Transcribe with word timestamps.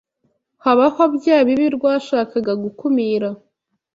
habaho 0.63 1.01
bya 1.15 1.37
bibi 1.45 1.65
rwashakaga 1.75 2.51
gukumīra 2.63 3.29